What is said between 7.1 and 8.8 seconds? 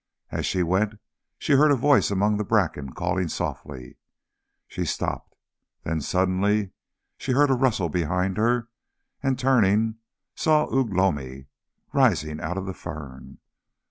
she heard a rustle behind her,